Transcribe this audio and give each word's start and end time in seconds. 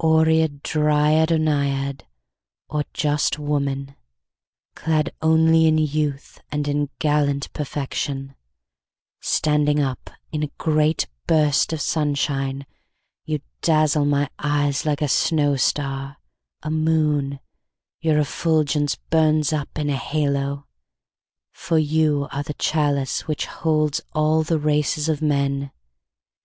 Oread, 0.00 0.64
Dryad, 0.64 1.30
or 1.30 1.38
Naiad, 1.38 2.04
or 2.68 2.82
justWoman, 2.92 3.94
clad 4.74 5.12
only 5.22 5.68
in 5.68 5.78
youth 5.78 6.40
and 6.50 6.66
in 6.66 6.90
gallant 6.98 7.52
perfection, 7.52 8.34
Standing 9.20 9.78
up 9.78 10.10
in 10.32 10.42
a 10.42 10.50
great 10.58 11.06
burst 11.28 11.72
of 11.72 11.80
sunshine, 11.80 12.66
you 13.26 13.38
dazzle 13.62 14.04
my 14.04 14.28
eyesLike 14.40 15.02
a 15.02 15.06
snow 15.06 15.54
star, 15.54 16.16
a 16.64 16.70
moon, 16.72 17.38
your 18.00 18.18
effulgence 18.18 18.96
burns 18.96 19.52
up 19.52 19.78
in 19.78 19.88
a 19.88 19.96
halo, 19.96 20.66
For 21.52 21.78
you 21.78 22.26
are 22.32 22.42
the 22.42 22.54
chalice 22.54 23.28
which 23.28 23.46
holds 23.46 24.00
all 24.14 24.42
the 24.42 24.58
races 24.58 25.08
of 25.08 25.22
men. 25.22 25.70